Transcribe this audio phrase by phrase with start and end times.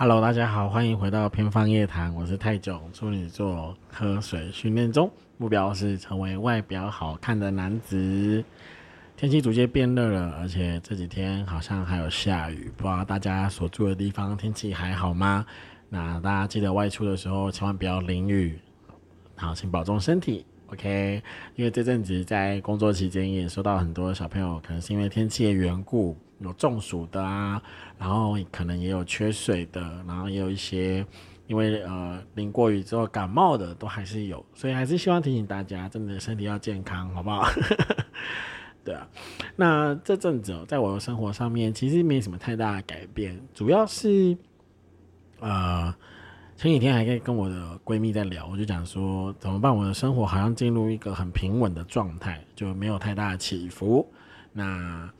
[0.00, 8.44] Hello，大家好，欢迎回到偏方夜谈，我是泰囧，处女座，喝水训练中，目标是成为外表好看的男子。
[9.16, 15.44] 天气逐渐变热了，而且这几天好像还有下雨，不知道大家所住的地方天气还好吗？
[15.88, 18.56] 那大家记得外出的时候千万不要淋雨，
[19.34, 20.46] 好，请保重身体。
[20.68, 21.20] OK，
[21.56, 26.16] 因为这阵子在工作期间也收到很多小朋友，可能是因为天气的缘故。
[26.40, 27.60] 有中暑的啊，
[27.98, 31.04] 然后可能也有缺水的，然后也有一些
[31.46, 37.48] 因为呃淋过雨之后感冒的，都还是有，所以还是希望提醒大家，真的身体要健康，好不好？
[38.84, 39.08] 对啊，
[39.56, 44.36] 那这阵子在我的生活上面其实没什么太大的改变，主要是
[45.40, 45.92] 呃
[46.56, 54.08] 前几天还可以跟我的闺蜜在聊，我就讲说怎么办，我的生活好像进入一个很平稳的状态，就没有太大的起伏，
[54.52, 55.10] 那。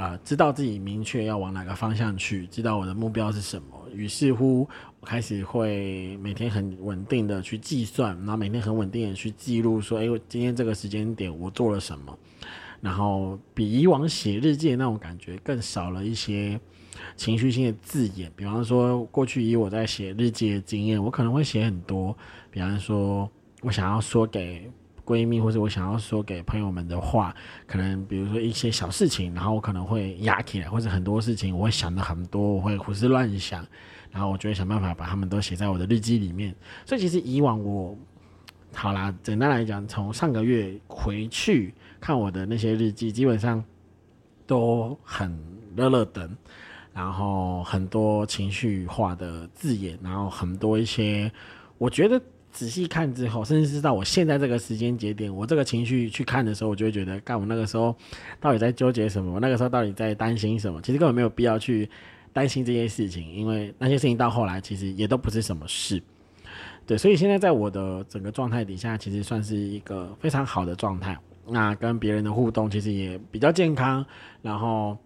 [0.00, 4.66] 啊，知道自己明确要往哪个方向去，知道我的目标是什么，于是乎
[4.98, 12.18] 我开始会每天很稳定的去计算，然后每天很稳定的去记录，说，哎，我今天这个时间点我做了什么，
[12.80, 16.58] 然后比以往写日记的那种感觉更少了一些
[17.14, 22.16] 情绪性的字眼，比方说过去以我在写日记的经验，我可能会写很多，
[22.50, 24.72] 比方说我想要说给。
[25.10, 27.34] 闺蜜或者我想要说给朋友们的话，
[27.66, 33.66] 可能比如说一些小事情，然后我可能会压起来，或者很多事情我会想的很多，我会胡思乱想，
[34.12, 36.54] 然后我就会想办法把他们都写在我的日记里面。
[36.86, 37.98] 所以其实以往我，
[38.72, 43.64] 好啦，简单来讲，从上个月回去看我的那些日记，基本上
[44.46, 45.36] 都很
[45.74, 46.30] 乐乐等，
[46.94, 51.32] 然后很多情绪化的字眼，然后很多一些
[51.76, 52.22] 我觉得。
[52.52, 57.94] 仔细看之后，甚至是到我现在这个时间节点，我这个情绪去看的时候，我就会觉得，干我那个时候
[58.40, 59.34] 到底在纠结什么？
[59.34, 60.82] 我那个时候到底在担心什么？
[60.82, 61.88] 其实根本没有必要去
[62.32, 66.02] 担心这些事情，因为那些事情到后来其实也都不是什么事。
[66.86, 71.16] 对，所以现在在我的整个状态底下，其实算是一个非常好的状态。
[71.46, 74.04] 那跟别人的互动其实也比较健康，
[74.42, 74.98] 然后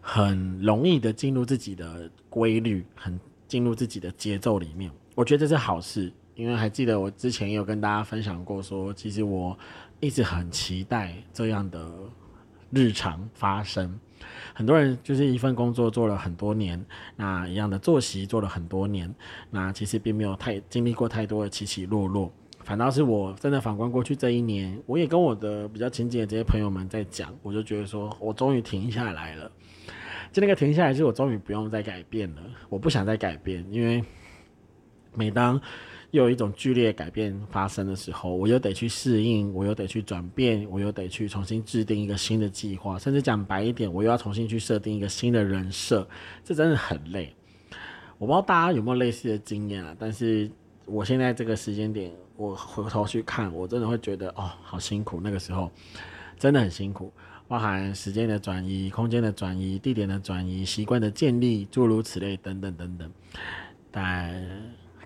[0.00, 3.18] 很容易的进入自己的规律，很
[3.48, 4.90] 进入自己的节奏里面。
[5.14, 9.56] 我觉得这是好事，因为还记得我之前有跟大家分享过，说其实我
[10.00, 11.86] 一直很期待这样的
[12.70, 14.00] 日常发生。
[14.54, 16.82] 很多人就是一份工作做了很多年，
[17.16, 19.14] 那一样的作息做了很多年，
[19.50, 22.32] 那其实并没有太经历过太多的起起落落。
[22.64, 29.50] 反倒是我真的反观过去这一年，我也跟我的比较亲近的这些朋友们在讲，我就觉得说我终于停下来了。
[30.32, 32.40] 就那个停下来，是我终于不用再改变了，
[32.70, 34.02] 我不想再改变，因为。
[35.14, 35.60] 每当
[36.10, 46.06] 又有一种剧烈改变发生的时候，我又得去适应，我又得去转变，我又得去重新制定一个新的计划，甚至讲白一点，我又要重新去设定一个新的人设，
[46.44, 47.34] 这真的很累。
[48.18, 49.96] 我不知道大家有没有类似的经验啊？
[49.98, 50.50] 但是
[50.84, 55.20] 我现在这个时间点，我回头去看，我真的会觉得哦，好辛苦。
[55.22, 55.70] 那个时候
[56.38, 57.12] 真的很辛苦，
[57.48, 63.10] 包含时间的转移、空间的转移、地点的转移、习惯的建立，诸如此类，等等等等。
[63.90, 64.32] 但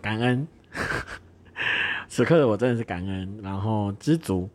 [0.07, 0.47] 感恩，
[2.07, 4.49] 此刻的我真的是感恩，然后知足，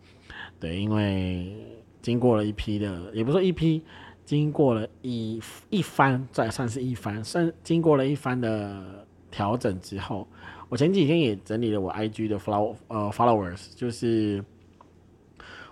[0.61, 1.53] 对，因为
[2.01, 3.83] 经过了一批的，也不说一批，
[4.23, 10.25] 经过了一一番，再算是一番，算经过了一番的调整之后，
[10.69, 14.41] 我前几天也整理了我 IG 的 follow 呃 followers，就是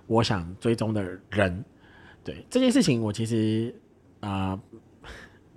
[0.07, 1.63] 我想追踪的人，
[2.21, 3.73] 对这件事情，我其实
[4.19, 4.59] 啊。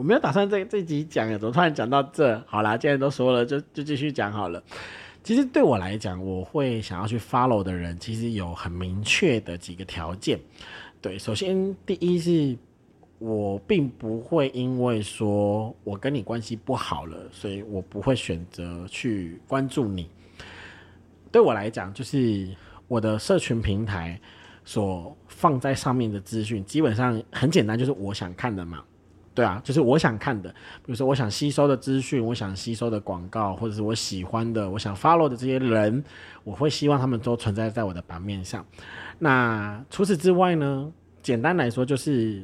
[0.03, 2.37] 我没有打算这这集讲，怎么突然讲到这？
[2.45, 4.61] 好啦，既然都说了，就就继续讲好了。
[5.23, 10.41] 其实对我来讲，我会想要去 follow 的人，其实有很明确的几个条件。
[11.01, 12.59] 对，首先第一是，
[13.21, 20.11] 我并不会因为说我跟你关系不好了，所以我不会选择去关注你。
[21.31, 22.49] 对我来讲，就是
[22.89, 24.21] 我的社群平台
[24.65, 28.83] 所放在上面的资讯，基本上很简单，就是我想看的嘛。
[29.35, 30.51] 对啊，就是我想看的，
[30.85, 36.05] 比如说我想吸收的资讯，我想吸收的广告，或者是我喜欢的、我想 follow 的这些人，
[36.45, 38.65] 我会希望他们都存在在我的版面上。
[39.19, 40.93] 那除此之外呢？
[41.23, 42.43] 简单来说就是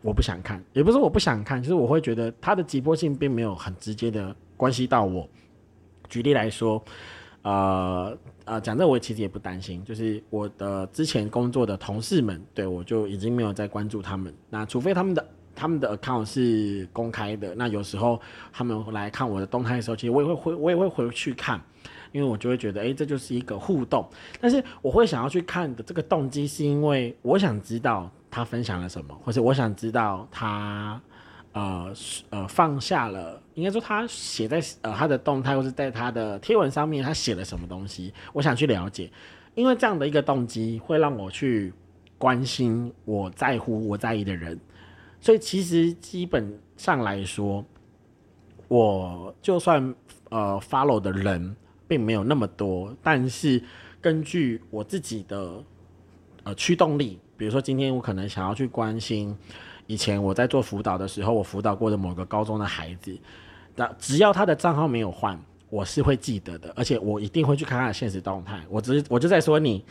[0.00, 5.28] 我不想看，也不是我不想看，就是我会觉得它的急迫性并没有很直接的关系到我。
[6.08, 6.82] 举例来说，
[7.42, 8.16] 呃
[8.46, 14.34] 呃，讲这我其实也不担心，就是我的之前工作的同事们，对我就已经没有在关注他们。
[14.48, 15.24] 那除非他们的。
[15.54, 18.20] 他们的 account 是公开的，那有时候
[18.52, 21.60] 他们来看我的动态的时候，其实我也会回，我也会回去看，
[22.12, 24.08] 因为我就会觉得，哎，这就是一个互动。
[24.40, 31.00] 但是我会想要去看的这个动机，是因为我想知道他分享了什么，或者我想知道他，
[31.52, 31.92] 呃
[32.30, 39.10] 呃放下了应该说他写在呃他的动态或是在他的贴文上面，他写了什么东西，我想去了解，
[39.54, 41.72] 因为这样的一个动机会让我去
[42.18, 44.58] 关心我在乎我在意的人，
[45.24, 47.64] 所以其实基本上来说，
[48.68, 49.94] 我就算
[50.28, 51.56] 呃 follow 的人
[51.88, 53.62] 并没有那么多，但是
[54.02, 55.64] 根据我自己的
[56.42, 59.34] 呃驱动力，比如说今天我可能想要去关心
[59.86, 63.18] 以前我在做辅导的时候，我辅导过的某个高中的孩子，
[63.76, 65.40] 那只要他的账号没有换，
[65.70, 68.60] 我是会记得的，而且我一定会去看他的现实动态。
[68.68, 69.82] 我只是我就在说你，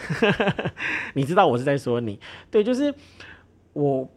[1.15, 2.19] 你知道我是在说你，
[2.51, 2.93] 对，就是
[3.73, 4.07] 我。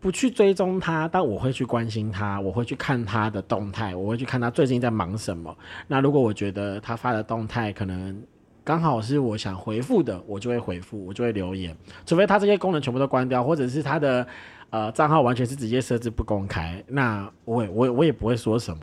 [0.00, 5.56] 不去追踪他，但我会去关心他，我会去看他的动态，我会去看他最近在忙什么。
[5.86, 8.22] 那如果我觉得他发的动态可能
[8.62, 11.76] 刚好是我想回复的，我就会回复，我就会留言。
[12.06, 14.26] 除非他这些功能全部都关掉，或者是他的
[14.70, 18.82] 呃账号完全是直接设置不公开，那我也我我也不会说什么。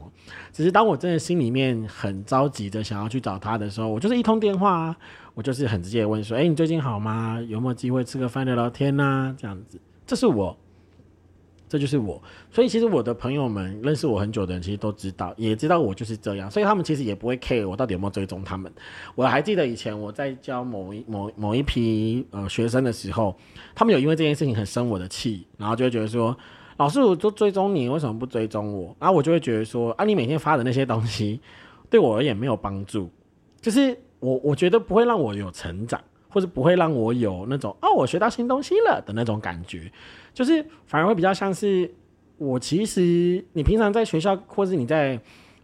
[0.52, 4.96] 只是当我真的心里面很着急的想要去找他的时候，我就是一通电话，
[5.34, 7.40] 我就是很直接问说：“哎，你最近好吗？
[7.48, 10.58] 有没有机会吃个饭聊聊天呢？”这样子，这是我。
[11.68, 12.22] 这就是我，
[12.52, 18.72] 所以其实我的朋友们认识我很久的人，其实都知道，也知道我就是这样，所以他们其实也不会 care 我到底有没有追踪他们。
[19.16, 23.36] 我还记得以前我在教某一某某一批呃学生的时候，
[23.74, 26.38] 他们有因为这件事情很生我的气，然后就会觉得说，
[26.78, 28.96] 老师我都追踪你，为什么不追踪我？
[29.00, 31.42] 然后我就会觉得说，啊，你每天发的那些东西
[31.90, 33.10] 对我而言没有帮助，
[33.60, 36.00] 就是我我觉得不会让我有成长。
[36.36, 39.90] 或者不会让我有那种哦，我学到新东西了的那种感觉，
[40.34, 41.90] 就是反而会比较像是
[42.38, 45.18] 我其实你平常在学校，或是你在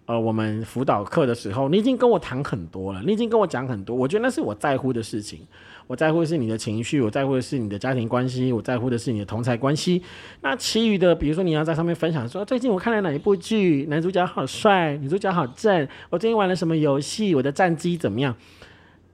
[0.05, 5.41] 呃我们辅导课的时候，你已经跟我谈很多了，你已经跟我讲很多，我觉得那是我在乎的事情，
[5.87, 10.01] 我在乎的是你的情绪，我在乎的是你的家庭关系，我在乎的是你的同才关系。
[10.39, 18.33] 那其余的，比如说你要在上面分享说，最近我看了哪一部剧，男主角好帅，女主角好正，我最近玩了什么游戏，我的战绩怎么样？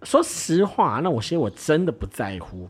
[0.07, 2.69] 说实话，那我其实我真的不在乎，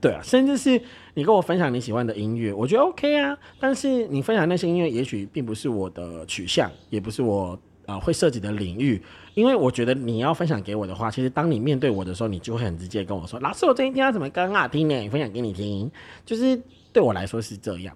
[0.00, 0.80] 对啊，甚至是
[1.12, 3.36] 你跟我分享你喜欢的音乐，我觉得 OK 啊。
[3.60, 8.98] 但是你分享那些音乐，也许并不是我的取向，也不是我啊会涉及的领域。
[9.34, 14.66] 因为我觉得你要分享给我的话，其实当你面对我的时候，你就会很直接跟我说：“老师，我最近听到什么歌啊？
[14.66, 15.92] 听呢，分享给你听。”
[16.24, 16.58] 就是
[16.94, 17.94] 对我来说是这样。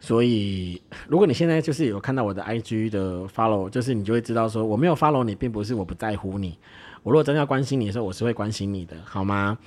[0.00, 6.58] 所以，如果你现在就是有看到我的 IG 的 follow，就是你就会知道说，我没有 follow 你，并不是我不在乎你。
[7.02, 9.58] 我如果真的要关心你的时候，我是会关心你的，好吗？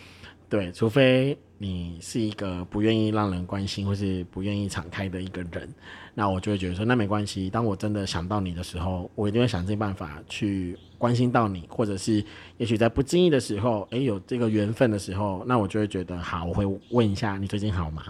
[0.47, 5.67] 对，除非你是一个不愿意让人关心或是不愿意敞开的一个人，
[6.13, 7.49] 那我就会觉得说，那没关系。
[7.49, 12.23] 当我真的想到你的时候，我一定会想尽办法去关心到你，或者是
[12.57, 18.03] 也许在不经意的时候，诶，有这个缘分的时候，那我就会觉得好，我会问一下你最近好吗？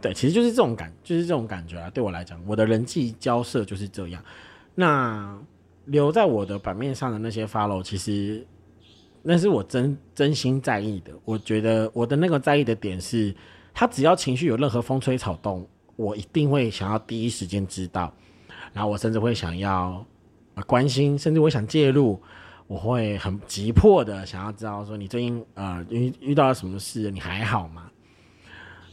[0.00, 1.90] 对，其实就是这种感，就是这种感觉啊。
[1.90, 4.22] 对我来讲，我的人际交涉就是这样。
[4.74, 5.36] 那。
[5.88, 8.46] 留在我的版面上的那些 follow，其实
[9.22, 11.12] 那是我真真心在意的。
[11.24, 13.34] 我觉得我的那个在意的点是，
[13.74, 18.12] 他只要情绪有任何风吹草动，我一定会想要第一时间知道，
[18.72, 20.04] 然后我甚至会想要
[20.66, 22.20] 关心，甚至我想介入，
[22.66, 27.90] 我会很急迫的想要知道说你最近呃遇遇到了什么事，你还好吗？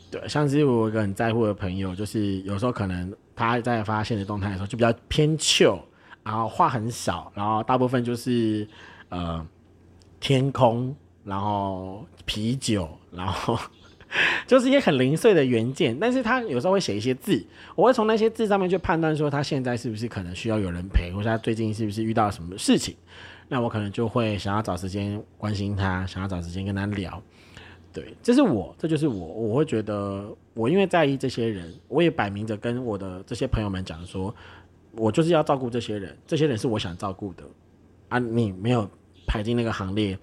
[0.10, 5.38] 对，像是我一个很在乎的朋友，就是有时候可能他在发现的动态的时候就比较偏。
[6.25, 8.67] 然后话很少，然后大部分就是
[9.10, 9.46] 呃
[10.20, 13.55] 天空，然后啤酒，然后
[14.48, 15.96] 就是一些很零碎的原件。
[16.00, 22.96] 但是他有时候会写一些字，我会从那些字上面去判断说他现在是不是可能需要有人陪，或者他最近是不是遇到什么事情。
[23.48, 27.22] 那我可能就会想要找时间关心他，想要找时间跟他聊。
[27.94, 29.27] 对，这是我，这就是我。
[29.27, 34.36] 我会觉得我因为在意这些人，我也摆明着跟我的这些朋友们讲说。
[34.98, 37.44] 我就是要照顾这些人，这些人是我想照顾的，
[38.10, 38.90] 啊，你没有
[39.28, 40.18] 排进那个行列，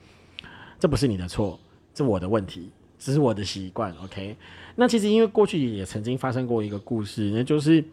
[0.79, 1.59] 这不是你的错，
[1.95, 4.37] 是我的问题，只是我的习惯，OK？
[4.77, 7.85] 那其实因为过去也曾经发生过一个故事，那就是，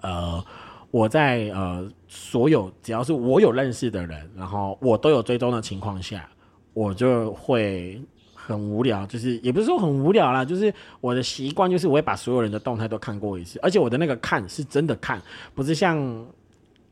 [0.00, 0.44] 呃，
[0.90, 6.28] 我在呃所有只要是我有认识的人，然后我都有追踪的情况下，
[6.72, 8.00] 我就会。
[8.44, 15.22] 很无聊，就是也不是说很无聊啦，就是我的习惯就是我会把所有人的动态都看过一次，而且我的那个看是真的看，
[15.54, 15.96] 不是像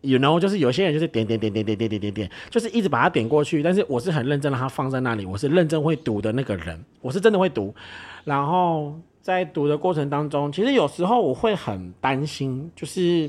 [0.00, 7.74] ，you know，就是有些人就是点点点点点点点点点，就是一直把它点过去，但是我是很认真让它放在那里，我是认真会读的那个人，我是真的会读，
[8.22, 13.28] 然后在读的过程当中，其实有时候我会很担心，就是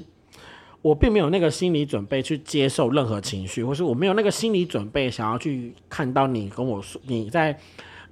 [0.84, 7.58] 我并没有那个心理准备去接受任何情绪，或是我没有那个心理准备想要去看到你跟我说你在。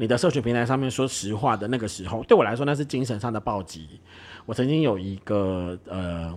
[0.01, 3.99] 你的社群平台上面说实话的那个时候，对我来说那是精神上的暴击。
[4.45, 6.33] 我曾经有一个呃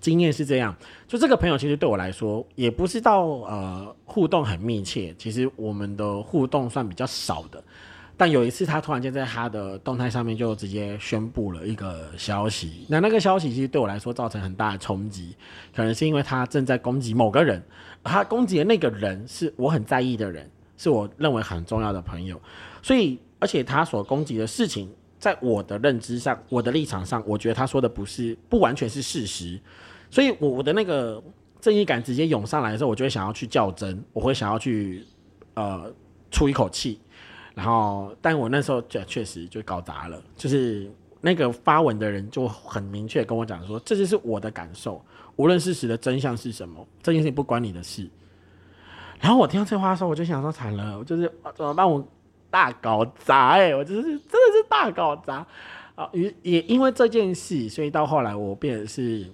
[0.00, 0.74] 经验是这样，
[1.06, 7.62] 就这个朋友其实对我来说也不是到呃互动很密切，其实我们的互动算比较少的。
[8.16, 12.86] 但有一次，他突然间在他的动态上面就直接宣布了一个消息。
[12.88, 15.36] 那那个消息其实对我来说造成很大的冲击，
[15.74, 17.62] 可能是因为他正在攻击某个人，
[18.04, 22.40] 他攻击的那个人是我很在意的人，是我认为很重要的朋友。
[22.82, 29.58] 所以，而且他所攻击的事情，在我的认知上、我的立场上，我觉得他说的不是不完全是事实。
[30.10, 31.22] 所以，我我的那个
[31.60, 35.04] 正义感直接涌上来的时候，我就会想要去较真，我会想要去
[35.54, 35.92] 呃
[36.30, 37.00] 出一口气。
[37.54, 40.90] 然后，但我那时候就确实就搞砸了，就是
[41.20, 45.00] 那个发文的人就很明确跟我讲说，这就是我的感受，
[45.36, 48.10] 无论事实的真相是什么，这件事情不关你的事。
[49.24, 51.22] 然后我听到这话的时候，我就想说惨了，我就是
[51.54, 51.90] 怎么办？
[51.90, 52.06] 我
[52.50, 55.46] 大搞砸哎，我就是真的是大搞砸
[55.94, 56.06] 啊！
[56.12, 59.26] 也也因为这件事，所以到后来我变得是，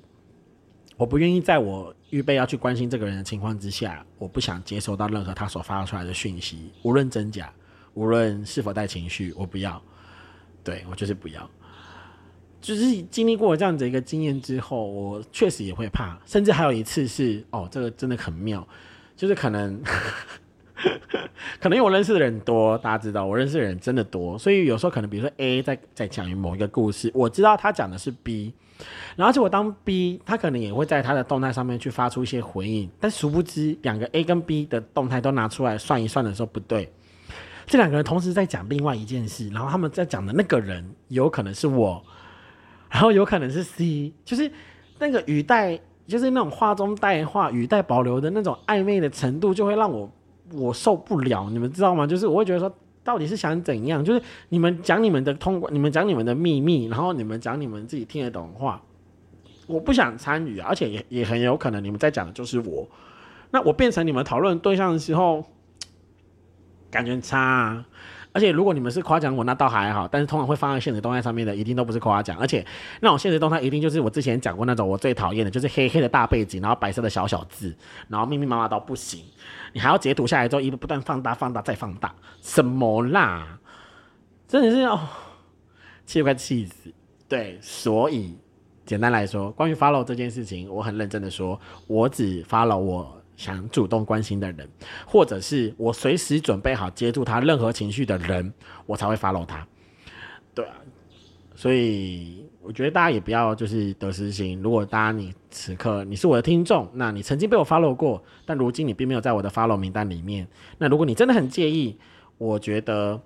[0.97, 7.53] 我不愿意在我预备要去关心这个人的情况之下，我不想接收到任何他所发出来的讯息，无论真假。
[7.95, 9.83] 无论是否带情绪，我不要，
[10.63, 11.51] 对我就是不要。
[12.61, 16.17] 就是经历过这样子一个经验之后，我确实也会怕。
[16.25, 18.67] 甚至还有一次是，哦，这个真的很妙，
[19.21, 19.79] 就是可能，
[21.61, 28.55] 可能因为我认识的人多，大家知道我认识的人真的多，所以有时候可能，比如说 A 在在讲某一个故事，我知道他讲的是 B，
[29.17, 36.91] 然后结果当 B，他可能也会在他的动态上面去发出一些回应，但殊不知两个 A 跟 B 的动态都拿出来算一算的时候不对。
[37.67, 42.03] 这两个人同时在讲另外一件事，然后他们在讲的那个人有可能是我，
[42.89, 44.51] 然后有可能是 C，就是
[44.99, 50.11] 那个语带，就是那种话中带话、语带保留的那种暧昧的程度，就会让我
[50.53, 51.49] 我受不了。
[51.51, 52.07] 你们知道吗？
[52.07, 54.05] 就是我会觉得说，到底是想怎样？
[54.05, 58.83] 就是你们讲你们的通，你们讲你们的秘密，然后你们讲你们自己听得懂的话，
[59.67, 62.89] 我不想参与，而且也也很有可能你们在讲的就是我，
[63.51, 65.45] 那我变成你们讨论对象的时候。
[66.93, 67.85] 感觉差，
[68.33, 70.07] 而且如果你们是夸奖我，那倒还好。
[70.07, 72.39] 但是通常会放在现实动态上面的，一定都不是夸奖。
[72.39, 72.65] 而且
[73.01, 77.77] 那种现实动态一定就是我之前讲过那种我最讨厌的，就是黑黑的大背景，然后白色的小小字，
[78.09, 79.25] 然后密密麻麻到不行。
[79.73, 83.59] 你还要截图下来之后，一不断放大、放大再放大，什么啦？
[84.47, 85.01] 真的是哦，
[86.07, 86.93] 气快气死。
[87.29, 88.37] 对，所以
[88.85, 93.20] 简单来说，关于 follow 这件事情，我很认真的说，我只 follow 我。
[93.41, 94.69] 想主动关心的人，
[95.07, 98.53] 或者是我随时准备好接住他任何情绪的人，
[98.85, 99.67] 我才会 follow 他。
[100.55, 100.75] 对啊，
[101.55, 104.61] 所以我觉得大家也不要就是得失心。
[104.61, 110.47] 如果大家你此刻你是我的听众，那你曾经被我 follow 过，但如今你并没有在我的 follow 名单里面。
[110.77, 111.97] 那如果你真的很介意，
[112.37, 113.19] 我觉得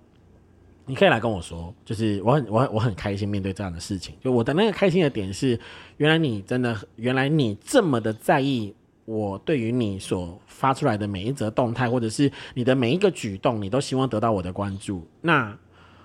[0.86, 4.14] 你可以来跟我说，就是我很我很我很开心面对这样的事情。
[4.20, 5.58] 就我的那个开心的点是，
[5.96, 8.76] 原来你真的原来你这么的在意。
[9.04, 15.06] 我对于你所发出来的每一则动态，或者是你的每一个举动，你都希望得到我的关注。
[15.20, 15.56] 那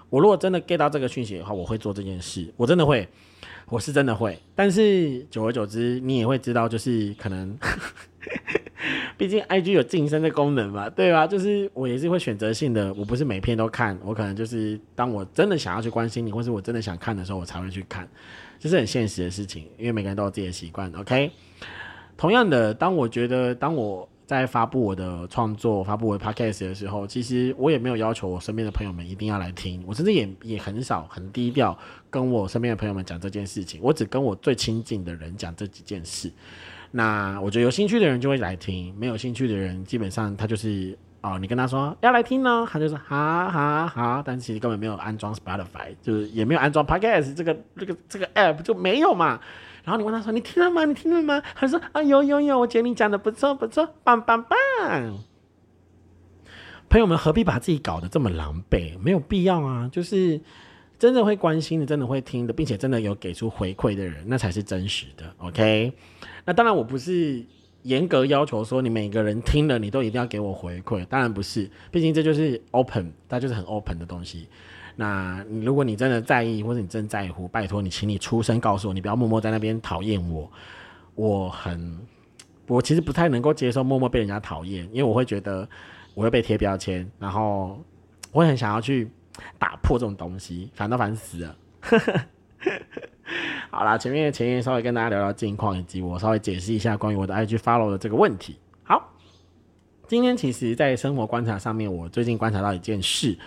[0.10, 3.08] 我如果真的 get 到这个讯息的话，我会做这件事，我真的会，
[3.70, 4.38] 我是真的会。
[4.56, 7.56] 但是久而久之，你也会知道，就是可能，
[9.18, 11.28] 毕竟 IG 有晋升的功能嘛，对吧？
[11.28, 18.10] 就是我也是会选择性的，我不是每篇都看，我可能就是当我真的想要去关心你，或是我真的想看的时候，我才会去看，
[18.60, 20.92] 这是很现实的事情，因为每个人都有自己的习惯。
[20.94, 21.32] OK。
[22.20, 31.76] 同样的，当我觉得当我在发布我的创作、发布我的 podcast 的时候，其实我也没有要求我身边的朋友们一定要来听，我甚至也也很少很低调
[32.10, 36.30] 跟我身边的朋友们讲这件事情，我只跟我最亲近的人讲这几件事。
[36.92, 49.40] 那我觉得有兴趣的人就会来听，没有兴趣的人基本上他就是哦，你跟他说要来听呢，他就说好好好，但其实根本没有安装 Spotify，就是也没有安装 podcast 这个这个这个 app 就没有嘛。
[49.84, 50.86] 然后你问他说：“你听了吗？
[50.86, 54.58] 你听了吗？”他说：“啊，有有有，我觉得你讲的不错不错，棒棒棒。”
[56.90, 58.98] 朋友们何必把自己搞得这么狼狈？
[59.00, 59.88] 没有必要啊！
[59.92, 60.42] 就是
[60.98, 65.32] 真的会关心的，真的会听的，并且真的有给出回馈的人，那才是真实的。
[65.38, 65.94] OK？
[66.46, 67.46] 那当然，我不是
[67.84, 74.48] 严格要求说你每个人听了你都一定要给我回馈，当然不是，毕竟这就是 open，它就是很 open 的东西。
[75.00, 80.52] 那你如果你真的在意，或者你真在乎，拜托你，请你出声告诉我，你不要默默在那边讨厌我。
[81.16, 81.98] 我很，
[82.68, 85.66] 我其实不太能够接受默默被人家讨厌，因为我会觉得
[86.14, 87.82] 我会被贴标签，然后
[88.34, 89.10] 我很想要去
[89.58, 91.56] 打破这种东西，烦都烦死了。
[93.72, 98.58] 好啦，前面前面稍微跟大家聊聊近况，以及我稍微解释一下关于我的 IG follow 的这个问题。
[98.84, 99.14] 好，
[100.10, 103.38] 今天其实，在生活观察上面，我最近观察到一件事。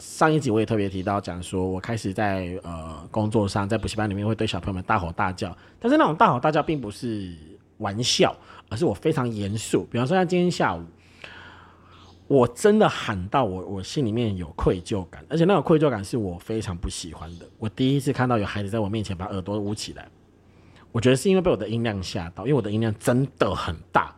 [0.00, 7.32] 上一集我也特别提到，讲说我开始在呃工作上，在补习班里面会对小朋友们大吼大叫，但是那种大吼大叫并不是
[7.76, 8.34] 玩笑，
[8.70, 9.84] 而是我非常严肃。
[9.90, 10.82] 比方说像今天下午，
[12.26, 17.46] 我真的喊到我我心里面有愧疚感，而且那种愧疚感是我非常不喜欢的。
[17.58, 20.08] 我第一次看到有孩子在我面前把耳朵捂起来，
[20.92, 24.16] 我觉得是因为被我的音量吓到，因为我的音量真的很大。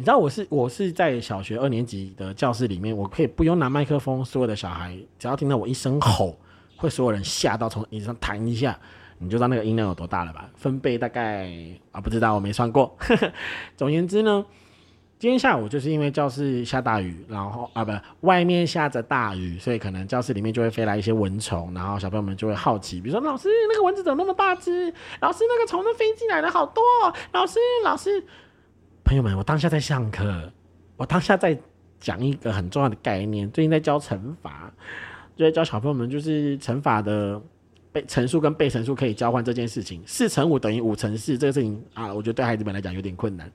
[0.00, 6.38] 你知道我是我是在小学二年级的教室里面，我可以不用拿麦克风，所有的小孩只要听到我一声吼，
[6.78, 8.80] 会所有人吓到从椅子上弹一下，
[9.18, 10.48] 你就知道那个音量有多大了吧？
[10.56, 11.52] 分贝大概
[11.92, 12.96] 啊不知道，我没算过。
[13.76, 14.42] 总言之呢。
[15.18, 17.92] 今天下午就是因为教室下大雨，然后啊不，
[18.22, 24.90] 外面下着大雨，所以可能教室里面就会飞来一些蚊虫，然后小朋友们就会好奇，比如说老师那个蚊子怎么那么大只？
[25.20, 26.82] 老师那个虫都飞进来了好多，
[27.32, 28.24] 老师老师，
[29.10, 30.52] 朋友们，我当下在上课，
[30.96, 31.58] 我当下在
[31.98, 34.72] 讲一个很重要的概念，最近在教乘法，
[35.34, 37.42] 就在教小朋友们就是乘法的
[37.90, 43.50] 被乘数跟被乘数可以交换这件事情，四乘五等于五乘四这个事情啊，我觉得对孩子们来讲有点困难。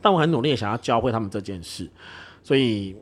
[0.00, 1.88] 但我很努力想要教会他们这件事，
[2.42, 2.96] 所以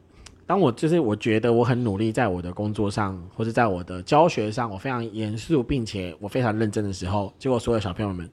[0.47, 8.29] 当我就是我觉得我很努力在我的工作上或者在我的教学上，我非常严肃并且我非常认真的时候，结果所有小朋友们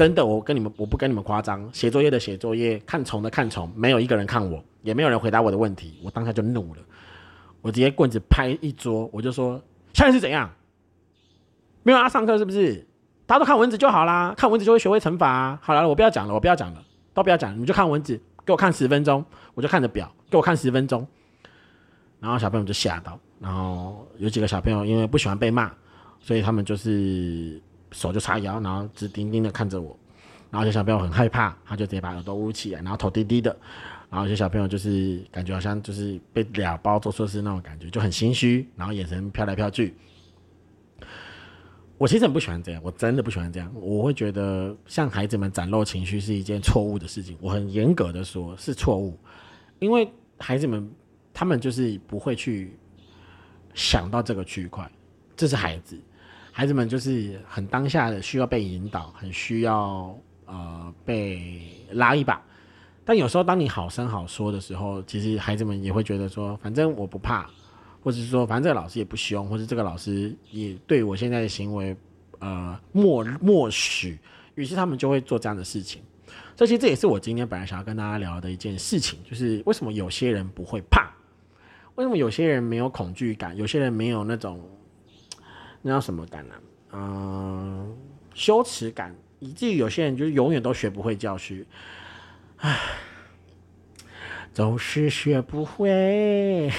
[0.00, 6.80] 真的，我跟你们我不跟你们夸张，写作业的写作业，看虫的看虫，没有一个人看我，也没有人回答我的问题，我当下就怒了，
[7.60, 9.60] 我直接棍子拍一桌，我就说
[9.92, 10.50] 现在是怎样？
[11.82, 12.86] 没有啊，上课是不是？
[13.26, 15.58] 大家都看蚊子就好啦，看蚊子就会学会乘法啊。
[15.60, 16.82] 好了，我不要讲了，我不要讲了。
[17.12, 21.06] 都不要讲，你就看文字，给我看十分钟，我就看着表，给我看十分钟。
[22.20, 25.70] 然后小朋友就吓到，然后有几个小朋友因为不喜欢被骂，
[26.20, 27.60] 所以他们就是
[27.92, 29.96] 手就叉腰，然后直盯盯的看着我。
[30.50, 33.56] 然后有些小朋友很害怕，他就直接把耳朵捂起来，然后头低低的。
[34.10, 39.94] 然后有些小朋友就是感觉好像就是被俩包做错事那种感觉，就很心虚，然后眼神飘来飘去。
[41.96, 43.70] 我其实很不喜欢这样，我真的不喜欢这样。
[43.74, 47.36] 我会觉得向孩子们展露情绪是一件错误的事情。
[47.40, 49.16] 我很严格的说，是错误，
[49.78, 50.90] 因为孩子们
[51.32, 52.76] 他们就是不会去
[53.74, 54.90] 想到这个区块。
[55.36, 55.96] 这是孩子，
[56.52, 61.60] 孩子们就是很当下的需要被引导，很需要呃被
[61.92, 62.42] 拉一把。
[63.04, 67.48] 但有时候当你好声好说的时候，其实孩子们也会觉得说，反正我不怕。
[68.02, 71.94] 或者是说，反正这个老师也不凶，或者这个老师也对我现在的行为，
[72.38, 74.18] 呃，默默许，
[74.54, 76.00] 于是他们就会做这样的事情。
[76.56, 81.12] 这其实这也是我今天本来想要跟大家聊的一件事情，就是为什么有些人不会怕，
[81.96, 84.58] 为什么有些人没有恐惧感，有些人没有那种
[85.82, 86.54] 那叫什么感呢？
[86.92, 87.96] 嗯，
[88.34, 91.64] 羞耻感，以至于有些人就是永远都学不会教训，
[92.58, 92.78] 唉，
[94.52, 96.70] 总是学不会。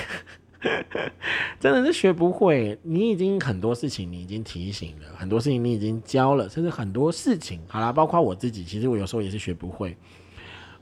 [1.59, 9.97] 真的是学不会，你已经很多事情你已经提醒了，很多事情你已经教了，甚至很多事情，好啦，包括我自己，其实我有时候也是学不会。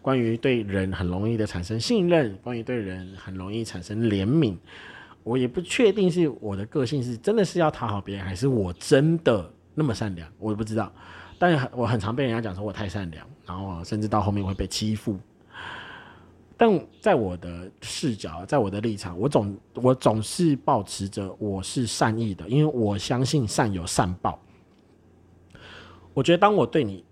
[0.01, 4.57] 关于对人很容易的产生信任，关于对人很容易产生怜悯，
[5.23, 10.91] 我也不确定是我的个性是真的是要讨好别人，还是我真的那么善良，我也不知道。
[11.37, 15.17] 但是我很常被人家讲说我太善良，然后甚至到后面会被欺负。
[16.57, 24.37] 但在我的视角，在我的立场，我总我总是保持着我是善意的，因为我相信善有善报。
[26.13, 27.05] 我觉得当我对你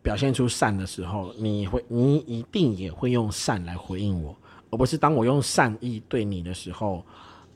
[0.00, 4.36] 表现出善的时候，你会你一定也会用善来回应我，
[4.70, 7.04] 而不是当我用善意对你的时候，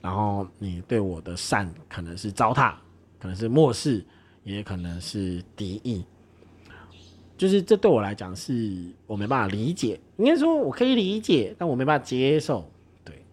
[0.02, 2.74] 然后你对我的善可能是糟蹋，
[3.18, 4.04] 可能是漠视，
[4.42, 6.04] 也可能是敌意。
[7.38, 12.68] 就是这对我来讲是我没办法理解，应该说我可以理解，但我没办法接受，
[13.04, 13.24] 对，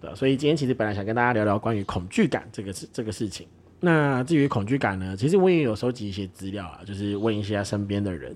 [0.00, 3.46] 对，所以今天其实本来想跟大家聊聊关于恐惧感这个事这个事情。
[3.80, 8.34] 那至于恐惧感呢，其实我也有收集一些资料啊，就是问一些身边的人。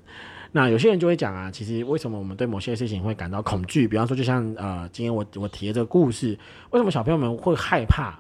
[0.53, 3.87] 那有些人就会讲啊，其实为什么我们对某些事情会感到恐惧？
[3.87, 6.39] 比方说，就像呃，今天我我提的这个故事，
[6.71, 8.19] 为什么小朋友们会害怕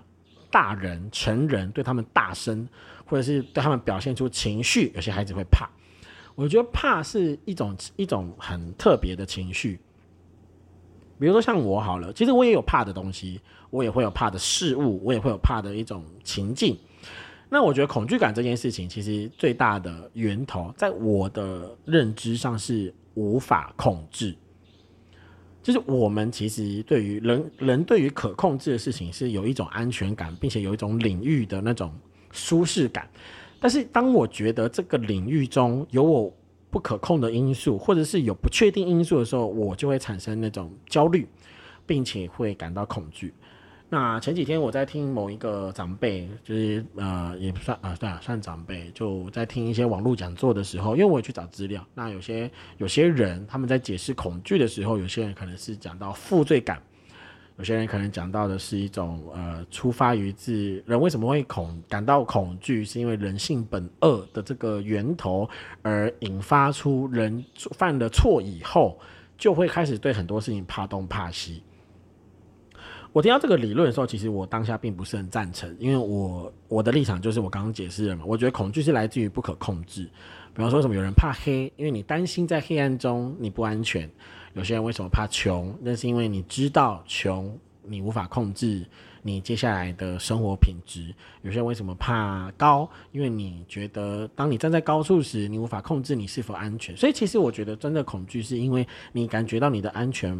[0.50, 2.68] 大人成人对他们大声，
[3.06, 4.92] 或者是对他们表现出情绪？
[4.94, 5.68] 有些孩子会怕。
[6.34, 9.80] 我觉得怕是一种 一种很特别的情绪，
[11.18, 16.78] 比如说像我好了，其实我也有怕的东西，我也会有怕的事物，我也会有怕的一种情境。
[17.50, 24.36] 那我觉得恐惧感这件事情，其实最大的源头，在我的认知上是无法控制。
[25.62, 31.92] 就是我们其实对于人人对于可控制的事情，是有一种安全感，并且有一种领域的那种
[32.30, 33.08] 舒适感。
[33.60, 36.32] 但是，当我觉得这个领域中有我
[36.70, 41.26] 不可控的因素，或者是有不确定因素的时候，我就会产生那种焦虑，
[41.84, 43.34] 并且会感到恐惧。
[43.90, 51.82] 那前几天我在听某一个长辈，就是呃也不算啊，对啊，算长辈，就在听一些网络讲座的时候，因为我去找资料。
[51.94, 56.82] 那有些有些人他们在解释恐惧的时候，有些人可能是讲到负罪感，
[57.56, 65.48] 有些人可能讲到的是一种呃出发于自人为什么会恐感到恐惧，是因为人性本恶的这个源头
[65.80, 68.98] 而引发出人犯了错以后，
[69.38, 71.62] 就会开始对很多事情怕东怕西。
[73.12, 80.08] 我听到这个理论的时候，其实我当下并不是很赞成，因为我我的立场就是我刚刚解释了嘛，我觉得恐惧是来自于不可控制。
[80.54, 84.08] 比方说什么有人怕黑，因为你担心在黑暗中你不安全；
[84.54, 88.84] 有些人为什么怕穷，那是因为你知道穷你无法控制
[89.22, 96.96] 你接下来的生活品质；有些人为什么怕高，因为你觉得当你站在高处时，你无法控制你是否安全。
[96.96, 100.36] 所以其实我觉得真的恐惧是因为你感觉到你的安全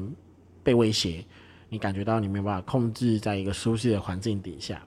[0.63, 1.25] 被威胁。
[1.69, 4.83] 你感觉到你没有办法控制在一个舒适的环境底下，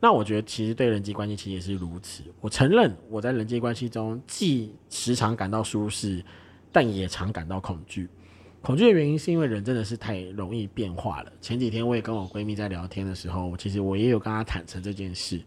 [0.00, 2.22] 那我觉得其实对人际关系其实也是如此。
[2.42, 6.22] 我承认我在人际关系中既时常感到舒适，
[6.70, 8.06] 但也常感到恐惧。
[8.60, 11.32] 恐惧的原因是因为人真的是太容易变化了。
[11.40, 15.40] 前几天我也跟我闺蜜在聊天的时候，其实我也有跟她坦诚这件事。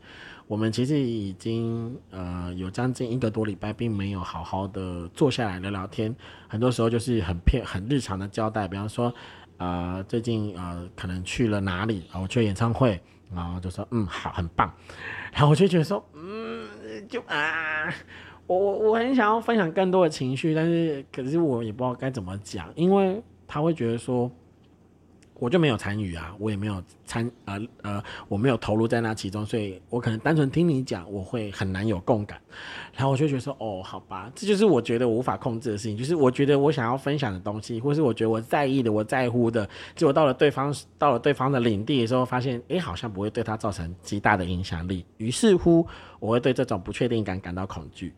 [0.48, 6.16] 我们其实已经呃有将近一个多礼拜，并没有好好的坐下来聊聊天。
[6.48, 9.14] 很多时候就是很片很日常的交代，比方说。
[9.58, 12.04] 啊，最近啊，可能去了哪里？
[12.12, 13.02] 啊我去演唱会，
[13.34, 14.72] 然后就说嗯，好，很棒。
[15.34, 16.68] 然后我就觉得说，嗯，
[17.10, 17.94] 就啊，
[18.48, 24.32] 我我我很想要分享更多的情绪，但是可是我也不知道该怎么讲，因为他会觉得说。
[25.40, 32.42] 我就没有参与啊，我也没有参呃呃，我没有投入在那其中，所以我可能单纯听你讲，我会很难有共感。
[32.96, 45.06] 然后我就觉得说，哦，好吧，这就是我觉得我无法控制的事情，就是我觉得我想要分享的东西，或是我觉得我在意的、我在乎的，结果到了对方到了对方的领地的时候，发现，哎，好像不会对他造成极大的影响力。
[45.18, 45.86] 于是乎，
[46.20, 48.12] 我会对这种不确定感感到恐惧。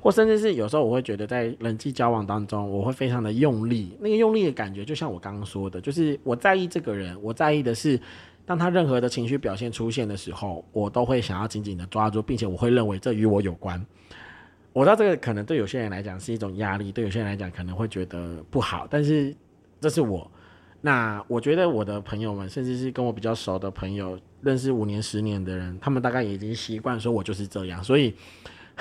[0.00, 7.98] 或甚至是有时候我会觉得在人际交往当中，我会非常的用力，那个用力的感觉就像我刚刚说的，就是我在意这个人，我在意的是，
[8.44, 13.84] 当他任何的情绪表现出现的时候，我都会想要紧紧的抓住，并且我会认为这与我有关。
[14.72, 19.34] 我知道这个可能对有些人来讲是一种压力，对有些人来讲可能会觉得不好，但是
[19.80, 20.30] 这是我。
[20.80, 28.14] 那我觉得我的朋友们，甚至是跟我比较熟的朋友，认识五年、十年的人，他们大概已经习惯说我就是这样，所以。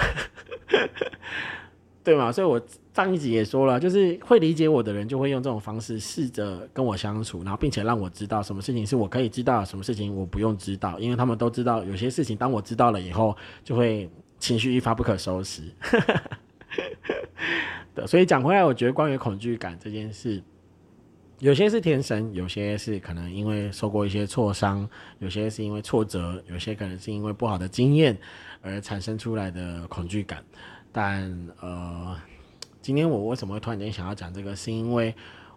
[2.04, 2.32] 对嘛？
[2.32, 2.60] 所以我
[2.94, 14.10] 上一集也说了，就是会理解我的人，就会用这种方式试着跟我相处，然后并且让我知道什么事情是我可以知道，什么事情我不用知道，因为他们都知道有些事情，当我知道了以后，就会
[14.40, 15.62] 情绪一发不可收拾。
[17.94, 20.42] 对，所以讲回来，我觉得关于恐惧感这件事，
[21.42, 28.16] 有些是天生，有些是可能因为受过一些挫伤，有些是因为挫折，有些可能是因为不好的经验。
[28.64, 30.44] 而产生出来的恐惧感，
[30.92, 32.16] 但呃，
[32.80, 34.56] 今天我为什么会突然间想要讲这个？
[34.56, 35.12] 是因为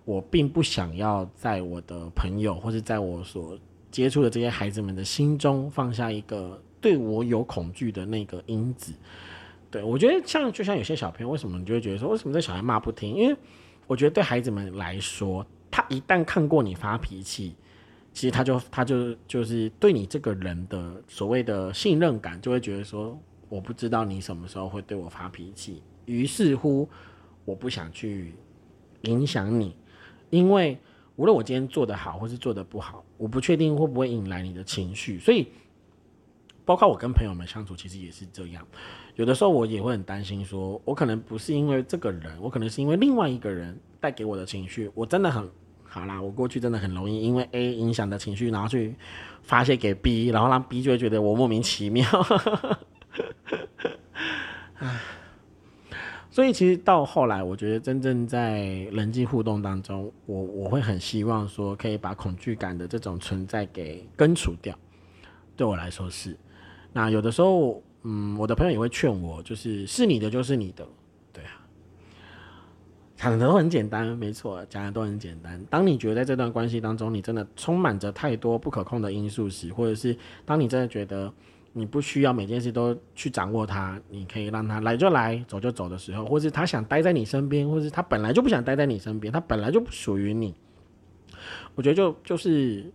[0.07, 3.59] 我并不想要在我的朋友或者在我所
[3.91, 8.95] 接触的这些孩子们的心中放下一个对我有恐惧的那个因子。
[9.71, 13.15] 对我觉得像就像有些小朋友，为什么你就会觉得说，为什么这小孩骂不听？
[13.15, 13.37] 因为
[13.87, 17.57] 我觉得对孩子们来说，他一旦看过你发脾气。
[18.13, 26.89] 其实他就他就就是对你这个人的所谓的信任感，就会觉得说，我不知道你什么时候会对我发脾气，于是乎，
[27.45, 28.33] 我不想去
[29.01, 29.77] 影响你，
[30.31, 30.79] 因为
[31.17, 35.49] 无论我今天做得好或是做得不好，我不确定会不会引来你的情绪，所以，
[36.65, 38.65] 包括我跟朋友们相处，其实也是这样，
[39.17, 45.51] 有的时候我也会很担心，说我可能不是因为这个人，我可能是因为另外一个人带给我的情绪，我真的很。
[45.95, 48.97] 好啦，我过去真的很容易因为 A 影响的情绪，然后去
[49.45, 52.05] 发泄给 B，然后让 B 就会觉得我莫名其妙。
[56.33, 64.77] 所以其实到后来，我觉得真正在人际互动当中，我我会很希望说，可以把恐惧感的这种存在给根除掉。
[65.55, 66.37] 对我来说是。
[66.93, 70.85] 那有的时候，嗯，我的朋友也会劝我，就是是你的就是你的。
[73.25, 75.59] 讲的都很简单，没错，讲的都很简单。
[75.71, 81.33] 当你觉得在这段关系当中，你真的充满着太多不可控的因素时，或者是当你真的觉得
[81.73, 90.55] 你不需要每件事都去掌握它，你可以让他来就来，走就走的时候，或是他想待在你身边，或是他本来就不想待在你身边，他本来就不属于你，
[91.75, 92.93] 我觉得就就是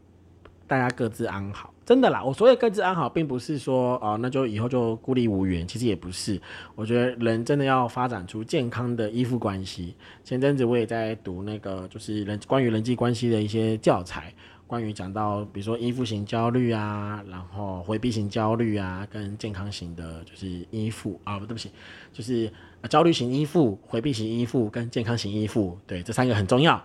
[0.67, 1.73] 大家各自安好。
[1.89, 5.67] 真的啦，我所谓各自安好，并不是说啊，那就以后就孤立无援。
[5.67, 6.39] 其实也不是，
[6.75, 9.95] 我觉得人真的要发展出健康的依附关系。
[10.23, 14.32] 前阵子我也在读那个，就是人关于人际关系的一些教材。
[14.67, 21.71] 关于讲到，比如说依附型焦虑啊，然后回避型焦虑啊，跟健康型的，就是依附啊，不对不起，
[22.13, 22.54] 就是
[22.88, 26.80] 焦虑型依附、回避型依附跟健康型依附，对，这三个很重要。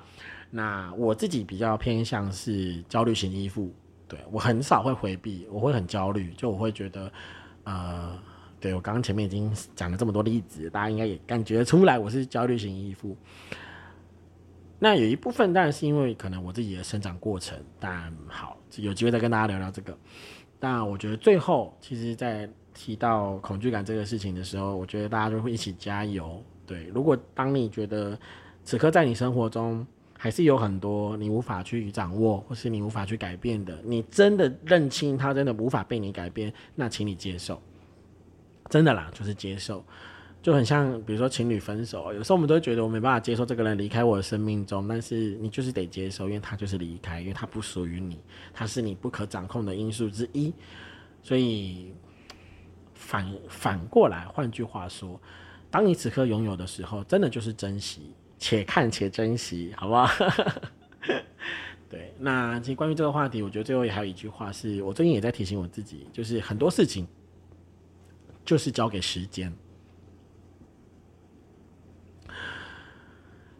[0.50, 3.70] 那我自己比较偏向是焦虑型依附，
[4.08, 7.12] 对我很少会回避，我会很焦虑，就我会觉得，
[7.64, 8.18] 呃。
[8.60, 13.14] 对我刚刚前面已经讲了这么多例子，大家应该也感觉出来我是焦虑型依附。
[14.78, 19.94] 那有一部分当然是因为可能我自己的生长过程，但好有机会再跟大家聊聊这个。
[20.58, 26.42] 但我觉得最后其实，在提到恐惧感这个事情的时候，我觉得大家就会一起加油。
[26.66, 28.18] 对，如果当你觉得
[28.62, 29.86] 此刻在你生活中
[30.24, 37.60] 还是有很多你无法去掌握，或是你无法去改变的，你真的认清它真的无法被你改变，那请你接受。
[38.70, 39.84] 真的啦，就是接受，
[40.40, 48.18] 就很像比如说情侣分手，有时候我们都觉得我没办法接受这个人离开我的生命中，但是你就是得接受，因为他就是离开，因为他不属于你，
[48.54, 50.54] 他是你不可掌控的因素之一。
[51.22, 51.92] 所以
[52.94, 55.20] 反反过来，换句话说，
[55.70, 60.08] 当你此刻拥有的时候，真的就是珍惜，且看且珍惜，好不好？
[61.88, 67.06] 对，那其实关于这个话题，我觉得最后也还有一句话，是我最近也在提醒我自己，就是很多事情。
[68.44, 69.50] 就是交给时间。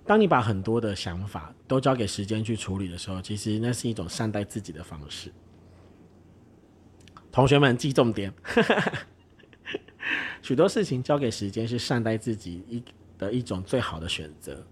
[0.05, 5.33] 当你把很多的想法都交给时间去处理的时候，其实那是一种善待自己的方式。
[7.33, 8.31] 同学们记重点，
[10.43, 12.85] 许多事情交给时间是善待自己一
[13.19, 14.65] 的一种最好的选择。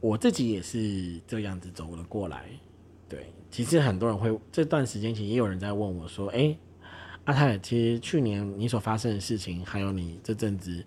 [0.00, 2.46] 我自己也是这样子走了过来。
[3.08, 6.56] 对，其实很多人会这段时间，其实也有人在问我说：“哎。”
[7.24, 10.84] 阿泰，其实去年你所发生的事情，还有你这阵子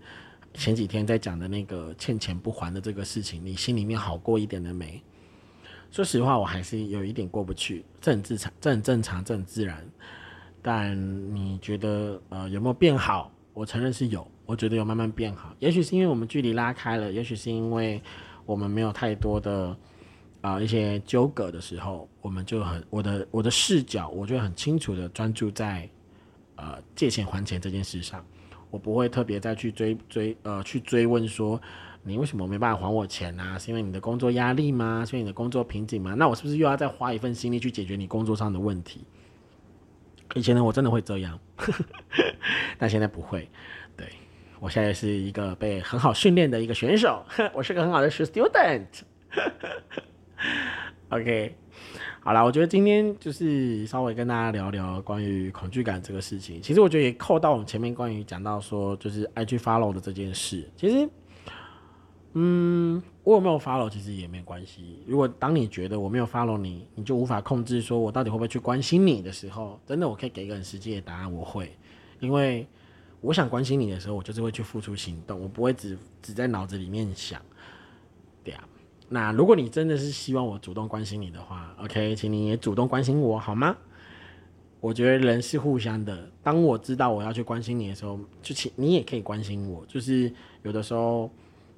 [0.53, 5.01] 前几天在讲的那个欠钱不还的这个事情，你心里面好过一点的没？
[5.89, 7.83] 说实话，我还是有一点过不去。
[7.99, 9.83] 这很正常，这很正常，这很自然。
[10.61, 10.95] 但
[11.35, 13.31] 你觉得呃有没有变好？
[13.55, 15.53] 我承认是有，我觉得有慢慢变好。
[15.59, 18.01] 也许是因为我们距离拉开了，也许是因为
[18.45, 19.77] 我们没有太多的
[20.41, 25.87] 啊一些纠葛的时候，我们就很我的我的视角，我就很清楚的专注在。
[26.59, 28.25] 呃，借钱还钱这件事上，
[28.71, 31.61] 我不会特别再去追追呃去追问说
[32.01, 33.59] 你为什么没办法还我钱啊？
[33.59, 35.05] 是因为你的工作压力吗？
[35.05, 36.15] 是因为你的工作瓶颈吗？
[36.15, 39.05] 那我是不是又要再花一份心力去解决你工作上的问题？
[40.33, 41.39] 以前呢，我真的会这样，
[42.79, 43.47] 但现在不会。
[44.59, 48.85] 我现在是一个被很好训练的一个选手，我是个很好的 student。
[51.09, 51.55] OK。
[52.19, 56.61] 好了，我觉得今天就是稍微跟大家聊聊关于恐惧感这个事情。
[56.61, 60.69] 其实我觉得也扣到我们前面关于讲到说，就是 IG follow 的这件事。
[60.75, 61.09] 其实，
[62.33, 65.01] 嗯，我有没有 follow 其实也没关系。
[65.07, 71.71] 如果当你觉得我没有 follow 你，你就无法控制说我到底会不会去关心你的时候，真的我可以给一个很实际的答案，我会。
[72.19, 72.67] 因为
[73.27, 77.41] 我想关心你的时候，我就是会去付出行动，我不会只只在脑子里面想，
[78.41, 78.63] 对啊。
[79.09, 83.75] 那如果你真的是希望我主动关心你的话，OK，请你也主动关心我好吗？
[84.79, 86.31] 我觉得人是互相的。
[86.41, 89.85] 当我知道我要去关心你的时候，就请你也可以关心我。
[89.87, 90.31] 就是
[90.63, 91.29] 有的时候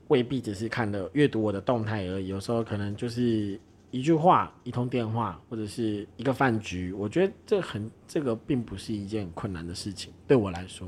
[0.09, 3.59] 未必只是看的阅读我的动态而已，有时候可能就是
[3.89, 6.93] 一句话、一通电话或者是一个饭局。
[6.93, 10.87] 我觉得这很这个并不是一件很困难的事情，对我来说，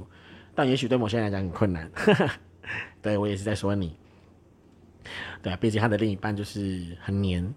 [0.54, 1.90] 但也许对某些人来讲很困难。
[3.02, 3.96] 对我也是在说你。
[5.42, 7.54] 对啊，毕竟他的另一半就是很黏，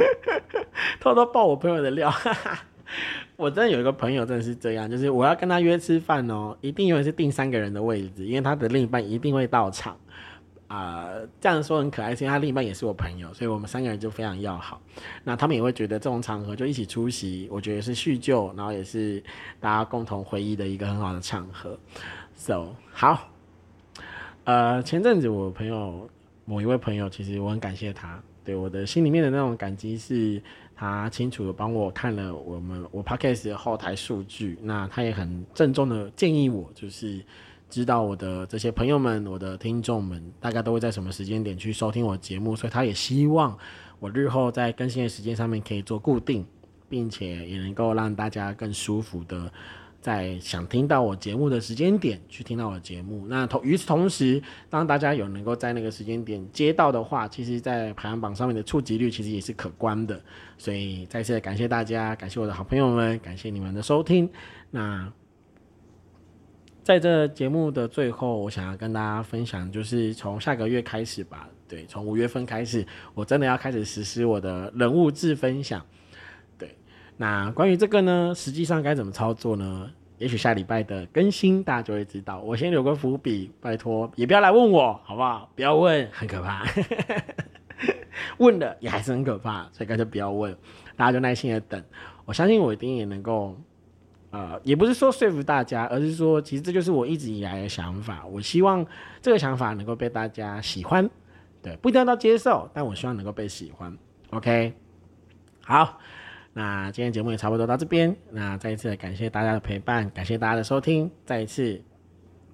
[0.98, 2.10] 偷偷爆我朋友的料。
[3.36, 9.96] 我真的有一个朋友真的是这样，就是我要跟他约吃饭哦，一定永远是订三个人的位置，因为他的另一半一定会到场。
[10.70, 14.80] 啊，这样说很可爱，因为他另一半也是我朋友，所以我们三个人就非常要好。
[15.24, 19.22] 那他们也会觉得这种场合就一起出席，我觉得是叙旧，然后也是
[19.58, 21.78] 大家共同回忆的一个很好的场合。
[22.36, 23.28] So 好，
[24.44, 26.08] 呃，前阵子我朋友。
[26.46, 30.42] 某一位朋友，其实我很感谢他，对我的心里面的那种感激，是
[30.74, 37.20] 他清楚的帮我看了我们我 podcast 的后台数据，那他也很郑重的建议我，就是
[37.70, 43.56] 知道我的这些朋友们，我的听众们，大概都会在什么时间点去收听我节目，所以他也希望
[43.98, 46.44] 我日后在更新的时间上面可以做固定，
[46.88, 49.50] 并且也能够让大家更舒服的。
[50.02, 60.18] 在想听到我节目的时间点去听到我的节目，那同与此同时，当大家有能够在那个时间点接到的话，其实，在排行榜上面的触及率其实也是可观的。
[60.56, 64.26] 所以再次感谢大家，感谢我的好朋友们，感谢你们的收听。
[64.70, 65.12] 那
[66.90, 75.80] 在这节目的最后，我想要跟大家分享，就是从下个月开始吧，对，从五月份开始，我真的要开始实施我的人物志分享。
[76.58, 76.76] 对
[77.16, 79.88] 那关于这个呢，实际上该怎么操作呢？
[80.18, 82.40] 也许下礼拜的更新大家就会知道。
[82.40, 85.48] 我先留个伏笔，拜托也不要来问我，好不好？
[85.54, 86.66] 不要问，很可怕。
[88.38, 90.52] 问了也还是很可怕，所以干脆不要问，
[90.96, 91.80] 大家就耐心的等。
[92.24, 93.56] 我相信我一定也能够，
[94.30, 98.24] 呃，也不是说说服大家，而是说其实这就是我一直以来的想法。
[98.26, 98.86] 我希望
[99.20, 101.08] 这个想法能够被大家喜欢，
[101.62, 103.96] 对，不一定要到接受，但我希望能够被喜欢。
[104.30, 104.72] OK，
[105.62, 105.98] 好。
[106.52, 111.80] 那今天节目也差不多到这边，那再一次感谢大家的陪伴，感谢大家的收听，再一次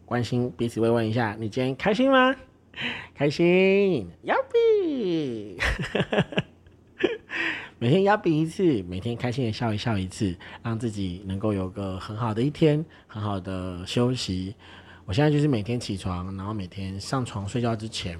[0.05, 2.37] 关心彼此慰问一下，你今天开心吗？
[3.15, 5.59] 开心，要比，
[7.79, 14.55] 每天要比一次，每天开心的笑一笑一次，让自己能够有个很好的一天，很好的休息。
[15.05, 18.19] 我现在就是每天起床，然后每天上床睡觉之前，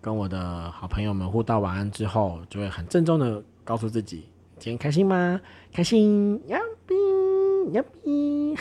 [0.00, 4.24] 跟我的好朋友们互道晚安之后，就会很郑重的告诉自己。
[4.58, 5.38] 今天开心吗？
[5.70, 8.54] 开心，呀比呀比，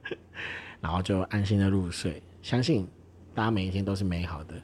[0.80, 2.22] 然后就安心的入睡。
[2.40, 2.88] 相信
[3.34, 4.54] 大家每一天都是美好的。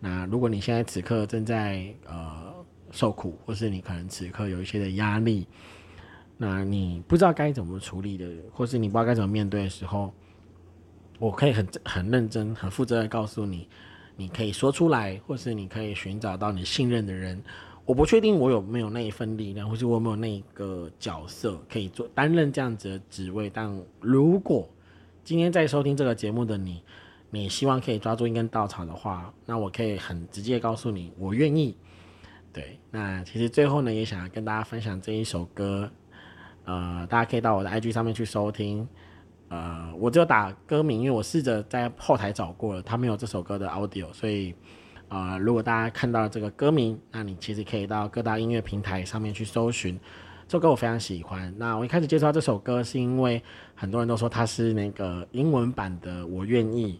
[0.00, 2.49] 那如果你现在此刻正在呃
[2.90, 5.46] 受苦，或是你可能此刻有一些的压力，
[6.36, 10.12] 那你不知道该怎么处理的，或是你不知道该怎么面对的时候，
[11.18, 13.68] 我可以很很认真、很负责的告诉你，
[14.16, 17.42] 你可以说出来，或是你可以寻找到你信任的人。
[17.86, 23.50] 我不确定我有没有那一份力量，或是我有没有那个角色可以做担任这样子的职位。
[23.50, 24.68] 但如果
[25.24, 26.82] 今天在收听这个节目的你，
[27.30, 31.76] 你希望可以抓住一根稻草的话，那我可以很直接告诉你，我愿意。
[32.52, 35.90] 对，那其实最后呢，也想要跟大家分享这一首歌，
[36.64, 38.88] 呃，大家可以到我的 IG 上面去收听。
[39.48, 44.54] 呃，我只有打歌名，因为我试着在后台找过了，他没有这首歌的 audio，所以。
[45.12, 49.98] 呃，如果大家看到了这个歌名，那你其实可以到各大音乐平台上面去搜寻
[50.46, 51.52] 这首歌，我非常喜欢。
[51.58, 53.42] 那我一开始介绍这首歌，是因为
[53.74, 56.92] 很多人都说它是那个英文版的《我愿意》，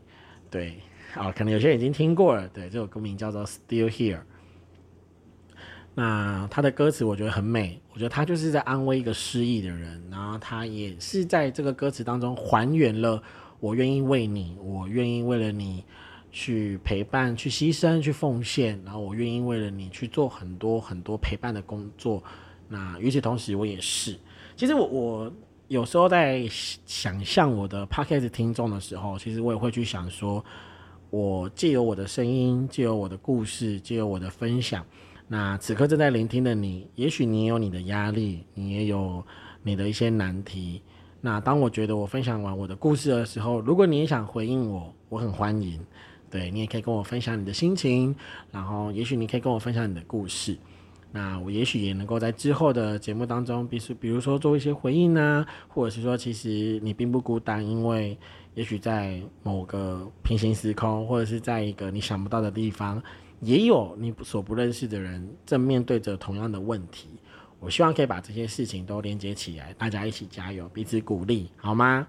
[0.51, 0.81] 对，
[1.15, 2.49] 啊，可能有些人已经听过了。
[2.49, 4.19] 对，这首歌名叫做《Still Here》。
[5.95, 13.23] 那他的歌词我觉得很美，我觉得他就是在安慰一个失意的人，然后他也是在这个歌词当中还原了
[13.61, 15.85] “我愿意为你，我愿意为了你”。
[16.33, 22.23] 去陪伴，去牺牲，去奉献，然后我愿意为了你去做很多很多陪伴的工作。
[22.69, 24.17] 那与此同时，我也是。
[24.55, 25.33] 其实我我
[25.67, 26.47] 有时候在
[26.87, 30.45] 想象我的 podcast 听众的时候，其实我也会去想说，
[31.11, 34.87] 我借由我的声音，借由我的故事，借由我的分享，
[35.33, 39.25] 那此刻正在聆听的你，也许你也有你的压力，你也有
[39.63, 40.83] 你的一些难题。
[41.21, 45.81] 那当我觉得我分享完我的故事的时候，如果你也想回应我，我很欢迎。
[46.29, 48.13] 对你也可以跟我分享你的心情，
[48.51, 50.57] 然后也许你可以跟我分享你的故事，
[51.13, 58.17] 那我也许也能够在之后的节目当中，比如比如说做一些回应呢，或者是说其实你并不孤单，因为
[58.55, 63.03] 也许在某个平行时空，或者是在一个你想不到的地方，
[63.41, 67.09] 也有你所不认识的人正面对着同样的问题。
[67.59, 72.07] 我希望可以把这些事情都连接起来，大家一起加油，彼此鼓励，好吗？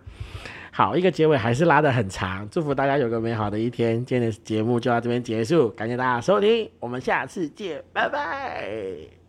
[0.72, 3.98] 好，一个结尾还是拉得很长，祝福大家有个美好的一天。
[4.06, 9.21] 今天的节目就到这边结束，感谢大家收听，我们下次见，拜拜。